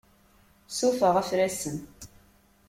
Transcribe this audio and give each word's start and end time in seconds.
Sufeɣ 0.77 1.15
afrasen. 1.21 1.77